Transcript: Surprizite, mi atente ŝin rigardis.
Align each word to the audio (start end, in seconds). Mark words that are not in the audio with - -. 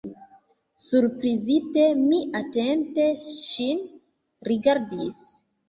Surprizite, 0.85 1.83
mi 1.99 2.23
atente 2.41 3.07
ŝin 3.29 3.87
rigardis. 4.53 5.25